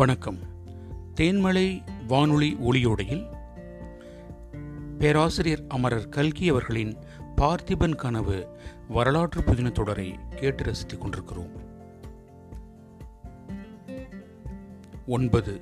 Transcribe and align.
வணக்கம். 0.00 0.38
தேன்மலை 1.14 1.82
வானொலி 2.06 2.54
ஒளியோடையில் 2.54 3.36
பேராசிரியர் 4.98 5.64
அமரர் 5.68 6.08
கல்கி 6.08 6.48
அவர்களின் 6.48 6.96
பார்த்திபன் 7.36 7.94
கனவு 7.94 8.58
வரலாற்று 8.88 9.42
புதின 9.42 9.70
தொடரை 9.70 10.18
கேட்டு 10.36 10.64
ரசித்துக் 10.64 11.00
கொண்டிருக்கிறோம். 11.00 11.50
ஒன்பது. 15.06 15.60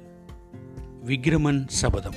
விக்ரமன் 1.07 1.67
சபதம். 1.67 2.17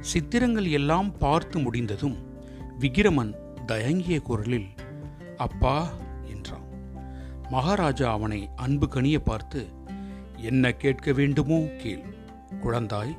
சித்திரங்கள் 0.00 0.66
எல்லாம் 0.66 1.16
பார்த்து 1.18 1.58
முடிந்ததும் 1.58 2.16
விக்கிரமன் 2.78 3.34
தயங்கிய 3.66 4.20
குரலில் 4.20 4.68
அப்பா 5.36 5.88
என்றான். 6.24 6.70
மகாராஜா 7.50 8.12
அவனை 8.12 8.50
அன்பு 8.56 8.86
கனிய 8.86 9.18
பார்த்து 9.18 9.80
என்ன 10.50 10.72
கேட்க 10.82 11.12
வேண்டுமோ 11.12 11.58
கேள். 11.82 12.04
குழந்தாய் 12.62 13.12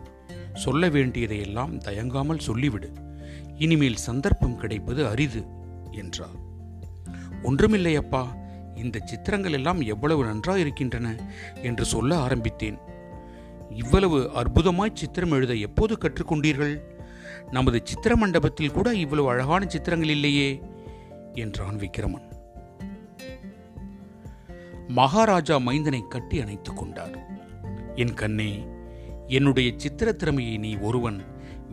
சொல்ல 0.53 0.89
வேண்டியதையெல்லாம் 0.89 1.73
தயங்காமல் 1.77 2.45
சொல்லிவிடு. 2.47 2.89
இனிமேல் 3.57 4.03
சந்தர்ப்பம் 4.05 4.57
கிடைப்பது 4.57 5.01
அரிது 5.07 5.41
என்றார் 5.91 6.39
ஒன்றுமில்லை 7.43 7.93
அப்பா 7.95 8.23
இந்த 8.75 8.97
சித்திரங்கள் 9.05 9.55
எல்லாம் 9.59 9.81
எவ்வளவு 9.93 10.21
நன்றாக 10.25 10.59
இருக்கின்றன 10.59 11.07
என்று 11.61 11.85
சொல்ல 11.85 12.11
ஆரம்பித்தேன். 12.17 12.77
இவ்வளவு 13.81 14.19
அற்புதமாய் 14.41 14.97
சித்திரம் 15.01 15.31
எழுத 15.31 15.53
எப்போது 15.67 15.95
கற்றுக்கொண்டீர்கள்? 16.03 16.75
நமது 17.51 17.79
சித்திர 17.83 18.15
மண்டபத்தில் 18.15 18.75
கூட 18.77 18.89
இவ்வளவு 19.03 19.29
அழகான 19.29 19.63
சித்திரங்கள் 19.65 20.09
இல்லையே 20.09 20.49
என்றான் 21.33 21.77
விக்கிரமன். 21.77 22.27
மகாராஜா 24.87 25.57
மைந்தனை 25.57 26.07
கட்டி 26.07 26.41
அணைத்துக் 26.41 26.77
கொண்டார். 26.77 27.27
என் 27.95 28.13
கண்ணே 28.13 28.65
என்னுடைய 29.27 29.73
சித்திர 29.77 30.11
திறமையை 30.11 30.57
நீ 30.57 30.75
ஒருவன் 30.75 31.21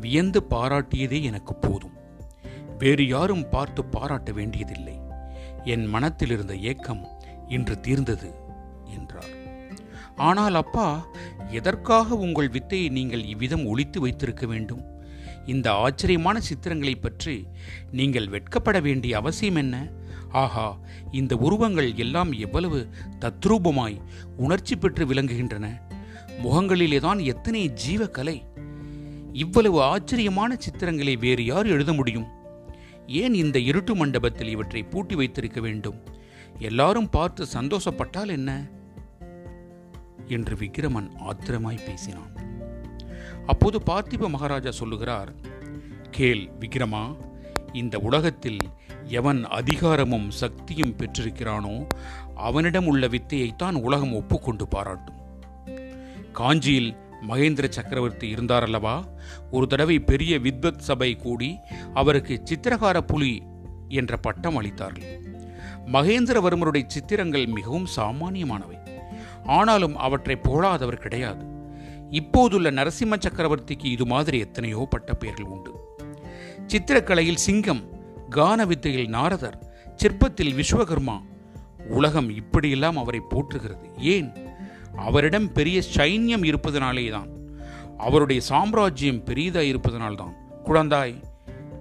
வியந்து 0.00 0.42
பாராட்டியதே 0.50 1.22
எனக்கு 1.22 1.55
போதும். 1.55 1.97
வேறு 2.78 3.06
யாரும் 3.06 3.48
பார்த்து 3.48 3.84
பாராட்ட 3.84 4.33
வேண்டியதில்லை. 4.33 5.00
என் 5.64 5.86
மனத்தில் 5.86 6.31
இருந்த 6.31 6.55
ஏக்கம் 6.55 7.06
இன்று 7.48 7.81
தீர்ந்தது 7.81 8.34
என்றார். 8.84 9.33
ஆனால் 10.16 10.55
அப்பா 10.55 11.06
எதற்காக 11.50 12.14
உங்கள் 12.14 12.48
வித்தையை 12.48 12.88
நீங்கள் 12.88 13.25
இவ்விதம் 13.25 13.66
ஒழித்து 13.66 14.00
வைத்திருக்க 14.00 14.47
வேண்டும்? 14.47 14.83
இந்த 15.47 15.72
ஆச்சரியமான 15.72 16.41
சித்திரங்களை 16.41 17.00
பற்றி 17.00 17.47
நீங்கள் 17.91 18.28
வெட்கப்பட 18.28 18.81
வேண்டிய 18.81 19.16
அவசியம் 19.16 19.55
என்ன? 19.55 19.91
ஆஹா 20.33 20.78
இந்த 21.11 21.36
உருவங்கள் 21.36 21.95
எல்லாம் 21.95 22.33
எவ்வளவு 22.33 22.89
தத்ரூபமாய் 23.20 24.00
உணர்ச்சி 24.37 24.77
பெற்று 24.77 25.06
விளங்குகின்றன. 25.06 25.81
முகங்களிலேதான் 26.42 27.25
எத்தனை 27.25 27.72
ஜீவக்கலை. 27.89 28.42
இவ்வளவு 29.33 29.83
ஆச்சரியமான 29.83 30.56
சித்திரங்களை 30.56 31.19
வேறு 31.19 31.45
யார் 31.45 31.67
எழுத 31.67 31.92
முடியும்? 31.92 32.27
ஏன் 33.06 33.34
இந்த 33.34 33.59
இருட்டு 33.59 33.95
மண்டபத்தில் 33.95 34.48
இவற்றை 34.48 34.83
பூட்டி 34.83 35.14
வைத்திருக்க 35.14 35.61
வேண்டும்? 35.61 36.03
எல்லாரும் 36.59 37.09
பார்த்து 37.09 37.47
சந்தோஷப்பட்டால் 37.55 38.28
என்ன? 38.28 38.67
என்று 40.27 40.56
விக்கிரமன் 40.56 41.12
ஆத்திரமாய் 41.19 41.87
பேசினான். 41.87 42.33
அப்போது 43.47 43.83
பார்த்திப 43.87 44.28
மகாராஜா 44.28 44.70
சொல்லுகிறார் 44.70 45.34
கேள் 46.11 46.50
விக்ரமா 46.61 47.17
இந்த 47.72 47.98
உலகத்தில் 47.98 48.59
எவன் 49.05 49.45
அதிகாரமும் 49.45 50.31
சக்தியும் 50.31 50.97
பெற்றிருக்கிறானோ 50.97 51.87
அவனிடம் 52.34 52.87
உள்ள 52.87 53.09
வித்தையைத்தான் 53.09 53.75
உலகம் 53.75 54.15
ஒப்புக்கொண்டு 54.15 54.69
பாராட்டும். 54.69 55.15
காஞ்சியில் 56.33 56.97
மகேந்திர 57.28 57.69
சக்கரவர்த்தி 57.69 58.34
இருந்தாரல்லவா? 58.34 59.05
ஒரு 59.50 59.66
தடவை 59.66 60.00
பெரிய 60.00 60.39
வித்வத் 60.39 60.78
சபை 60.78 61.16
கூடி 61.16 61.59
அவருக்கு 61.94 62.43
சித்திரகார 62.44 63.00
புலி 63.00 63.43
என்ற 63.89 64.16
பட்டம் 64.16 64.62
அளித்தார்கள். 64.62 65.28
மகேந்திரவர்மருடைய 65.87 66.83
சித்திரங்கள் 66.87 67.47
மிகவும் 67.47 67.87
சாமானியமானவை. 67.97 68.99
ஆனாலும் 69.44 69.97
அவற்றை 69.97 70.39
போழாதவர் 70.43 70.97
கிடையாது. 70.97 71.44
இப்போதுள்ள 72.10 72.71
நரசிம்ம 72.71 73.19
சக்கரவர்த்திக்கு 73.28 73.84
இது 73.84 74.06
மாதிரி 74.06 74.39
எத்தனையோ 74.39 74.87
பட்ட 74.91 75.15
பெயர்கள் 75.15 75.47
உண்டு. 75.47 75.78
சித்திரக்கலையில் 76.66 77.34
சிங்கம் 77.34 77.99
கான 78.30 78.64
வித்தையில் 78.64 79.08
நாரதர் 79.08 79.58
சிற்பத்தில் 80.02 80.62
விஸ்வகர்மா. 80.62 81.20
உலகம் 81.88 82.30
இப்படியெல்லாம் 82.30 82.96
அவரை 82.96 83.20
போற்றுகிறது. 83.30 83.98
ஏன்? 83.98 84.32
அவரிடம் 84.96 85.52
பெரிய 85.52 85.82
சைன்யம் 85.94 86.44
இருப்பதனாலேதான். 86.44 87.28
அவருடைய 87.98 88.41
சாம்ராஜ்யம் 88.41 89.24
பெரியதாக 89.24 89.66
இருப்பதனால்தான். 89.66 90.34
குழந்தாய் 90.64 91.22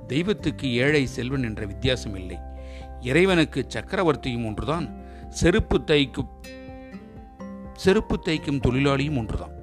தெய்வத்துக்கு 0.08 0.74
ஏழை 0.74 1.06
செல்வன் 1.06 1.44
என்ற 1.44 1.66
வித்தியாசம் 1.66 2.16
இல்லை. 2.16 2.38
இறைவனுக்கு 3.02 3.66
சக்கரவர்த்தியும் 3.70 4.46
ஒன்றுதான் 4.46 5.06
செருப்பு 5.30 5.82
தைக்கும் 5.88 6.30
செருப்பு 7.74 8.20
தைக்கும் 8.26 8.62
தொழிலாளியும் 8.62 9.18
ஒன்றுதான். 9.18 9.54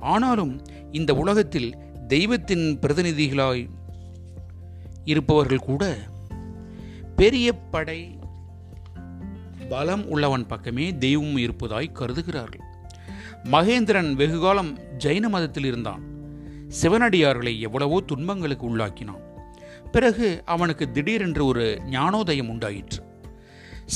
ஆனாலும் 0.00 0.62
இந்த 0.92 1.14
உலகத்தில் 1.14 1.74
தெய்வத்தின் 2.06 2.78
பிரதிநிதிகளாய் 2.78 3.68
இருப்பவர்கள் 5.04 5.58
கூட 5.58 5.96
பெரிய 7.16 7.52
படை 7.52 8.18
பலம் 9.68 10.08
உள்ளவன் 10.08 10.46
பக்கமே 10.46 10.96
தெய்வம் 10.96 11.36
இருப்பதாய் 11.36 11.92
கருதுகிறார்கள். 11.94 12.60
மகேந்திரன் 13.44 14.12
வெகுகாலம் 14.12 14.78
ஜைன 14.98 15.28
மதத்தில் 15.28 15.64
இருந்தான். 15.64 16.02
சிவனடியார்களை 16.82 17.58
எவ்வளவோ 17.58 18.00
துன்பங்களுக்கு 18.00 18.76
உள்ளாக்கினான். 18.76 19.22
பிறகு 19.92 20.42
அவனுக்கு 20.44 20.90
திடீரென்று 20.90 21.44
ஒரு 21.44 21.80
ஞானோதயம் 21.90 22.48
உண்டாயிற்று. 22.48 23.02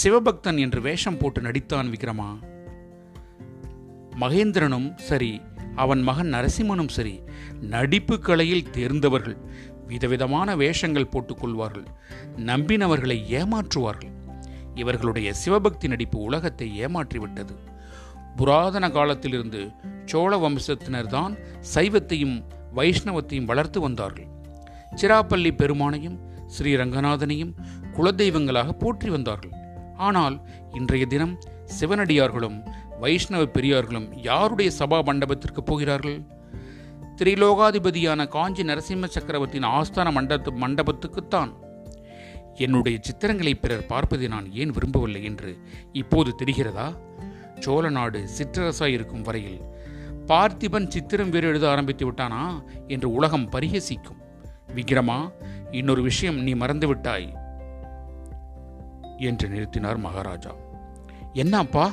சிவபக்தன் 0.02 0.58
என்று 0.58 0.80
வேஷம் 0.80 1.18
போட்டு 1.18 1.40
நடித்தான் 1.40 1.90
விக்ரமா? 1.90 2.38
மகேந்திரனும் 4.20 4.96
சரி 4.96 5.40
அவன் 5.74 6.02
மகன் 6.02 6.32
நரசிம்மனும் 6.32 6.88
சரி 6.88 7.20
நடிப்பு 7.60 8.18
கலையில் 8.18 8.70
தேர்ந்தவர்கள். 8.70 9.36
விதவிதமான 9.90 10.56
வேஷங்கள் 10.62 11.10
போட்டுக்கொள்வார்கள் 11.12 11.88
நம்பினவர்களை 12.50 13.18
ஏமாற்றுவார்கள். 13.38 14.14
இவர்களுடைய 14.74 15.28
சிவபக்தி 15.42 15.86
நடிப்பு 15.88 16.18
உலகத்தை 16.28 16.68
ஏமாற்றிவிட்டது. 16.84 17.54
புராதன 18.36 18.84
காலத்திலிருந்து 18.96 19.60
சோழ 20.10 20.32
வம்சத்தினர்தான் 20.44 21.32
சைவத்தையும் 21.74 22.36
வைஷ்ணவத்தையும் 22.76 23.48
வளர்த்து 23.50 23.78
வந்தார்கள். 23.80 24.28
சிராப்பள்ளி 25.00 25.50
பெருமானையும் 25.60 26.18
ஸ்ரீரங்கநாதனையும் 26.56 27.54
குலதெய்வங்களாக 27.96 28.70
போற்றி 28.82 29.08
வந்தார்கள். 29.10 29.54
ஆனால் 30.06 30.36
இன்றைய 30.72 31.06
தினம் 31.06 31.34
சிவனடியார்களும் 31.78 32.58
வைஷ்ணவ 33.02 33.42
பெரியார்களும் 33.56 34.06
யாருடைய 34.22 34.70
சபா 34.78 34.98
மண்டபத்திற்கு 35.08 35.62
போகிறார்கள்? 35.62 36.18
திரிலோகாதிபதியான 37.18 38.28
காஞ்சி 38.28 38.62
நரசிம்ம 38.62 39.04
சக்கரவர்த்தியின் 39.04 39.70
ஆஸ்தான 39.70 40.12
மண்டப 40.12 40.52
மண்டபத்துக்குத்தான். 40.64 41.52
என்னுடைய 42.54 42.98
சித்திரங்களை 43.06 43.54
பிறர் 43.60 43.86
பார்ப்பதை 43.86 44.28
நான் 44.28 44.52
ஏன் 44.52 44.70
விரும்பவில்லை 44.70 45.24
என்று 45.24 45.58
இப்போது 45.92 46.34
தெரிகிறதா? 46.44 46.96
சோழ 47.58 47.88
நாடு 47.88 48.28
சிற்றரசாய் 48.38 48.94
இருக்கும் 48.96 49.22
வரையில் 49.22 49.60
பார்த்திபன் 50.26 50.88
சித்திரம் 50.88 51.30
வேறு 51.30 51.48
எழுத 51.48 51.70
ஆரம்பித்து 51.70 52.10
விட்டானா 52.10 52.42
என்று 52.86 53.12
உலகம் 53.12 53.50
பரிகசிக்கும். 53.50 54.20
விக்ரமா 54.74 55.18
இன்னொரு 55.70 56.02
விஷயம் 56.02 56.38
நீ 56.38 56.54
மறந்துவிட்டாய் 56.54 57.28
என்று 59.16 59.48
நிறுத்தினார் 59.48 59.98
மகாராஜா. 59.98 60.54
என்ன 61.32 61.58
அப்பா 61.58 61.92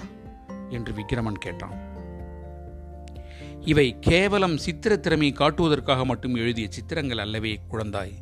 என்று 0.70 0.94
விக்கிரமன் 0.94 1.44
கேட்டான். 1.48 1.94
இவை 3.62 4.00
கேவலம் 4.00 4.57
சித்திர 4.57 4.98
திறமை 4.98 5.31
காட்டுவதற்காக 5.31 6.06
மட்டும் 6.06 6.36
எழுதிய 6.36 6.68
சித்திரங்கள் 6.69 7.18
அல்லவே 7.18 7.60
குழந்தாய். 7.72 8.13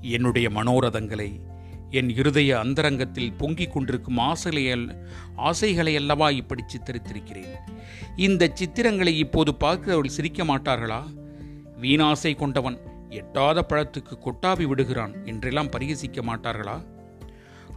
என்னுடைய 0.00 0.48
மனோரதங்களை 0.48 1.40
என் 1.90 2.08
இருதய 2.08 2.58
அந்தரங்கத்தில் 2.58 3.32
பொங்கிக் 3.32 3.72
கொண்டிருக்கும் 3.72 4.18
ஆசைகளை 4.18 4.96
ஆசைகளை 5.36 5.96
அல்லவா 5.96 6.30
இப்படி 6.30 6.62
சித்தரித்திருக்கிறேன்? 6.62 7.54
இந்த 8.16 8.52
சித்திரங்களை 8.54 9.16
இப்போது 9.16 9.54
பார்க்கிறவர்கள் 9.54 10.14
சிரிக்க 10.14 10.44
மாட்டார்களா? 10.44 11.02
வீணாசை 11.80 12.36
கொண்டவன் 12.36 12.80
எட்டாத 13.08 13.66
பழத்துக்கு 13.68 14.18
கொட்டாவி 14.18 14.66
விடுகிறான் 14.66 15.24
என்றெல்லாம் 15.24 15.70
பரிகசிக்க 15.70 16.22
மாட்டார்களா? 16.22 16.96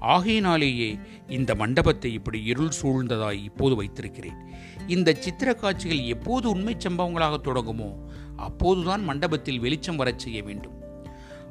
ஆகையினாலேயே 0.02 1.00
இந்த 1.28 1.56
மண்டபத்தை 1.56 2.14
இப்படி 2.14 2.44
இருள் 2.44 2.72
சூழ்ந்ததாய் 2.82 3.44
இப்போது 3.44 3.76
வைத்திருக்கிறேன். 3.76 4.38
இந்த 4.88 5.14
சித்திர 5.14 5.54
காட்சிகள் 5.54 6.00
எப்போது 6.00 6.50
உண்மை 6.50 6.76
சம்பவங்களாக 6.76 7.38
தொடங்குமோ 7.44 7.96
அப்போதுதான் 8.36 9.04
மண்டபத்தில் 9.04 9.60
வெளிச்சம் 9.60 9.96
வரச் 9.96 10.20
செய்ய 10.20 10.44
வேண்டும். 10.44 10.74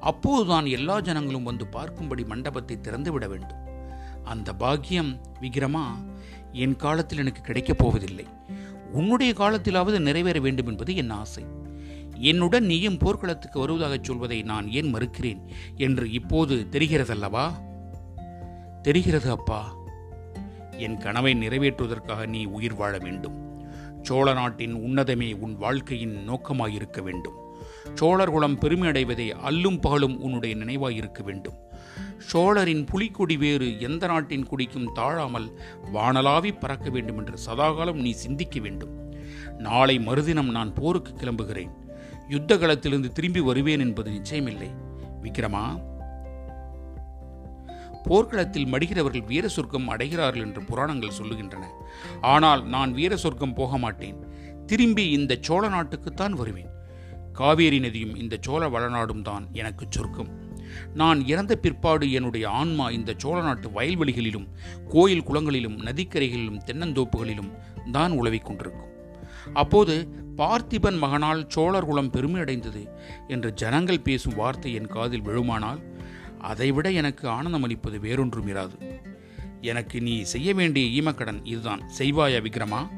அப்போதுதான் 0.00 0.66
எல்லா 0.66 1.00
ஜனங்களும் 1.00 1.42
வந்து 1.42 1.66
பார்க்கும்படி 1.72 2.26
மண்டபத்தை 2.26 2.78
திறந்துவிட 2.82 3.28
வேண்டும். 3.28 3.58
அந்த 4.24 4.54
பாக்கியம் 4.54 5.20
விக்ரமா 5.40 5.84
என் 6.52 6.76
காலத்தில் 6.76 7.18
எனக்கு 7.18 7.42
கிடைக்கப் 7.42 7.78
போவதில்லை. 7.78 8.26
உன்னுடைய 8.92 9.32
காலத்திலாவது 9.38 9.98
நிறைவேற 9.98 10.40
வேண்டும் 10.40 10.66
என்பது 10.66 10.96
என் 10.96 11.10
ஆசை. 11.10 11.44
என்னுடன் 12.18 12.64
நீயும் 12.64 12.96
போர்க்களத்துக்கு 12.96 13.60
வருவதாகச் 13.60 14.04
சொல்வதை 14.04 14.42
நான் 14.42 14.70
ஏன் 14.70 14.94
மறுக்கிறேன் 14.94 15.40
என்று 15.76 16.10
இப்போது 16.10 16.66
தெரிகிறதல்லவா? 16.70 17.68
தெரிகிறது 18.82 19.30
அப்பா. 19.30 19.76
என் 20.76 20.98
கனவை 20.98 21.34
நிறைவேற்றுவதற்காக 21.34 22.26
நீ 22.26 22.44
உயிர் 22.44 22.74
வாழ 22.74 22.98
வேண்டும். 22.98 23.48
சோழ 24.02 24.32
நாட்டின் 24.32 24.74
உன்னதமே 24.74 25.32
உன் 25.32 25.56
வாழ்க்கையின் 25.56 26.28
நோக்கமாயிருக்க 26.28 27.02
வேண்டும். 27.02 27.34
சோழர் 27.94 28.30
குளம் 28.30 28.58
பெருமை 28.58 28.88
அடைவதை 28.88 29.32
அல்லும் 29.32 29.80
பகலும் 29.80 30.20
உன்னுடைய 30.20 30.56
நினைவாயிருக்க 30.56 31.22
வேண்டும். 31.22 31.54
சோழரின் 32.18 32.84
புலிக்கொடி 32.84 33.36
வேறு 33.36 33.80
எந்த 33.80 34.06
நாட்டின் 34.06 34.46
குடிக்கும் 34.46 34.92
தாழாமல் 34.94 35.58
வானலாவி 35.94 36.58
பறக்க 36.60 36.90
வேண்டும் 36.90 37.18
என்று 37.18 37.38
சதாகாலம் 37.46 38.00
நீ 38.00 38.10
சிந்திக்க 38.10 38.60
வேண்டும். 38.60 39.14
நாளை 39.58 39.98
மறுதினம் 39.98 40.50
நான் 40.50 40.74
போருக்கு 40.74 41.12
கிளம்புகிறேன். 41.12 41.70
யுத்த 42.28 42.56
களத்திலிருந்து 42.56 43.12
திரும்பி 43.12 43.40
வருவேன் 43.40 43.80
என்பது 43.80 44.10
நிச்சயமில்லை. 44.10 44.70
விக்ரமா? 45.22 45.88
போர்க்களத்தில் 48.08 48.70
மடிகிறவர்கள் 48.72 49.28
வீர 49.30 49.48
சொர்க்கம் 49.48 49.88
அடைகிறார்கள் 49.88 50.44
என்று 50.46 50.62
புராணங்கள் 50.62 51.18
சொல்லுகின்றன. 51.18 51.64
ஆனால் 52.32 52.62
நான் 52.66 52.92
வீர 52.92 53.16
சொர்க்கம் 53.16 53.56
போக 53.60 53.78
மாட்டேன். 53.78 54.18
திரும்பி 54.66 55.04
இந்த 55.10 55.38
சோழ 55.40 55.62
நாட்டுக்குத்தான் 55.68 56.34
வருவேன். 56.40 56.70
காவேரி 57.32 57.80
நதியும் 57.80 58.14
இந்த 58.14 58.34
சோழ 58.40 58.62
வளநாடும் 58.68 59.22
தான் 59.22 59.44
எனக்கு 59.52 59.84
சொர்க்கம். 59.90 60.30
நான் 60.94 61.20
இறந்த 61.26 61.52
பிற்பாடு 61.56 62.06
என்னுடைய 62.12 62.48
ஆன்மா 62.48 62.86
இந்த 62.90 63.14
சோழ 63.16 63.38
நாட்டு 63.42 63.68
வயல்வெளிகளிலும் 63.68 64.46
கோயில் 64.88 65.26
குளங்களிலும் 65.28 65.76
நதிக்கரைகளிலும் 65.88 66.62
தென்னந்தோப்புகளிலும் 66.66 67.50
தான் 67.92 68.12
உழவிக் 68.12 68.46
கொண்டிருக்கும். 68.46 68.90
அப்போது 69.52 69.94
பார்த்திபன் 70.36 70.98
மகனால் 71.04 71.40
சோழர் 71.48 71.86
குலம் 71.88 72.10
பெருமையடைந்தது 72.10 72.82
என்று 73.28 73.50
ஜனங்கள் 73.54 74.04
பேசும் 74.08 74.34
வார்த்தை 74.34 74.70
என் 74.74 74.92
காதில் 74.96 75.26
விழுமானால் 75.28 75.80
அதைவிட 76.40 76.90
எனக்கு 76.90 77.28
ஆனந்தம் 77.28 77.62
அளிப்பது 77.62 78.00
வேறொன்றும் 78.00 78.48
இராது. 78.48 79.00
எனக்கு 79.60 80.00
நீ 80.00 80.22
செய்ய 80.22 80.54
வேண்டிய 80.54 81.02
ஈமக்கடன் 81.02 81.40
இதுதான். 81.42 81.80
செய்வாயா 81.98 82.40
விக்ரமா? 82.40 82.88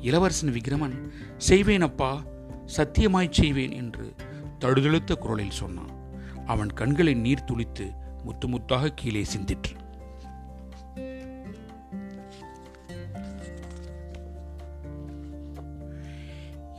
இளவரசன் 0.00 0.52
விக்ரமன் 0.52 1.10
செய்வேன் 1.36 1.80
அப்பா 1.80 2.22
சத்தியமாய் 2.76 3.30
செய்வேன் 3.30 3.72
என்று 3.72 4.14
தழுதழுத்த 4.58 5.14
குரலில் 5.14 5.50
சொன்னான். 5.50 5.90
அவன் 6.46 6.72
கண்களை 6.72 7.14
நீர் 7.14 7.44
துளித்து 7.44 7.90
முத்து 8.24 8.48
முத்தாக 8.48 8.88
கீழே 8.94 9.24
சிந்திற்று. 9.36 9.89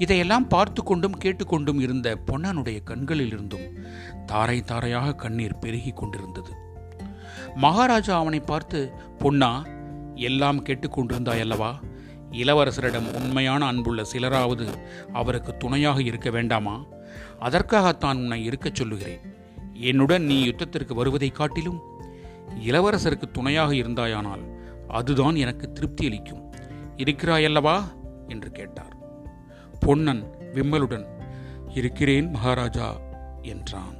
இதையெல்லாம் 0.01 0.47
பார்த்து 0.47 0.83
கொண்டும் 0.83 1.17
கேட்டுக்கொண்டும் 1.17 1.79
இருந்த 1.79 2.17
பொன்னனுடைய 2.25 2.79
கண்களிலிருந்தும் 2.83 3.85
தாரை 4.25 4.61
தாரையாக 4.61 5.15
கண்ணீர் 5.15 5.59
பெருகிக் 5.59 5.95
கொண்டிருந்தது. 5.95 6.53
மகாராஜா 7.55 8.17
அவனை 8.17 8.39
பார்த்து 8.39 8.91
பொன்னா 9.17 9.65
எல்லாம் 10.15 10.65
கேட்டுக்கொண்டிருந்தாயல்லவா 10.65 11.75
இளவரசரிடம் 12.31 13.13
உண்மையான 13.13 13.65
அன்புள்ள 13.65 14.03
சிலராவது 14.13 14.67
அவருக்கு 15.13 15.57
துணையாக 15.57 16.03
இருக்க 16.03 16.29
வேண்டாமா? 16.29 16.85
அதற்காகத்தான் 17.39 18.17
உன்னை 18.17 18.45
இருக்கச் 18.45 18.75
சொல்லுகிறேன். 18.75 19.19
என்னுடன் 19.73 20.23
நீ 20.23 20.47
யுத்தத்திற்கு 20.47 20.93
வருவதைக் 20.93 21.35
காட்டிலும் 21.35 21.79
இளவரசருக்கு 22.65 23.31
துணையாக 23.31 23.73
இருந்தாயானால் 23.73 24.55
அதுதான் 24.87 25.35
எனக்கு 25.35 25.71
திருப்தி 25.71 26.05
அளிக்கும். 26.05 26.51
இருக்கிறாயல்லவா? 26.97 27.81
என்று 28.27 28.51
கேட்டார். 28.51 28.99
பொன்னன் 29.85 30.23
விம்மலுடன் 30.53 31.05
இருக்கிறேன் 31.67 32.29
மகாராஜா 32.29 32.99
என்றான். 33.41 33.95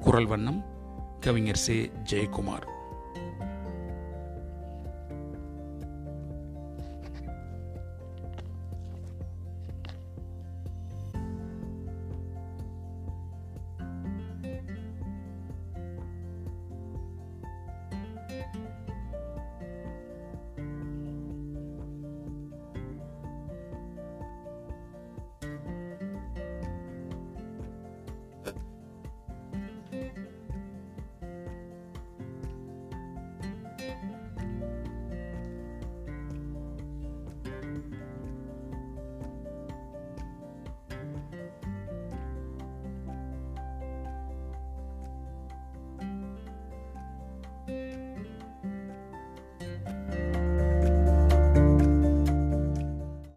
குரல் 0.00 0.26
வண்ணம் 0.26 0.64
கவிஞர் 1.20 1.56
சே. 1.56 1.90
ஜெயக்குமார். 2.10 2.68